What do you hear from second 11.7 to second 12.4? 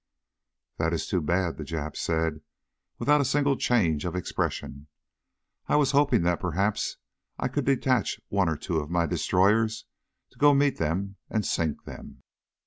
them."